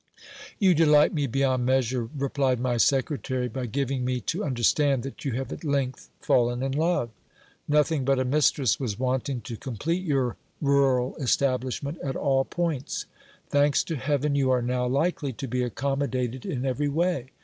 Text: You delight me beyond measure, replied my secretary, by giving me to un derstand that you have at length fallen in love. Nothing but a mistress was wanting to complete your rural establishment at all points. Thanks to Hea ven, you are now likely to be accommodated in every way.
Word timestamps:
You 0.57 0.73
delight 0.73 1.13
me 1.13 1.27
beyond 1.27 1.63
measure, 1.67 2.09
replied 2.17 2.59
my 2.59 2.77
secretary, 2.77 3.47
by 3.47 3.67
giving 3.67 4.03
me 4.03 4.19
to 4.21 4.43
un 4.43 4.55
derstand 4.55 5.03
that 5.03 5.25
you 5.25 5.33
have 5.33 5.51
at 5.53 5.63
length 5.63 6.09
fallen 6.19 6.63
in 6.63 6.71
love. 6.71 7.11
Nothing 7.67 8.03
but 8.03 8.17
a 8.17 8.25
mistress 8.25 8.79
was 8.79 8.97
wanting 8.97 9.41
to 9.41 9.57
complete 9.57 10.01
your 10.03 10.37
rural 10.59 11.15
establishment 11.17 11.99
at 12.03 12.15
all 12.15 12.45
points. 12.45 13.05
Thanks 13.51 13.83
to 13.83 13.95
Hea 13.95 14.17
ven, 14.17 14.33
you 14.33 14.49
are 14.49 14.63
now 14.63 14.87
likely 14.87 15.33
to 15.33 15.47
be 15.47 15.61
accommodated 15.61 16.47
in 16.47 16.65
every 16.65 16.89
way. 16.89 17.27